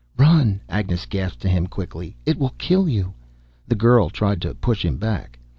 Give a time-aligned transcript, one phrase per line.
[0.17, 2.17] "Run!" Agnes gasped to him, quickly.
[2.25, 3.13] "It will kill you!"
[3.67, 5.37] The girl tried to push him back.